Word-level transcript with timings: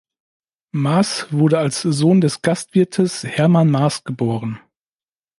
Maaß 0.71 1.31
wurde 1.31 1.59
als 1.59 1.83
Sohn 1.83 2.21
des 2.21 2.41
Gastwirtes 2.41 3.23
Hermann 3.23 3.69
Maaß 3.69 4.03
geboren. 4.03 4.59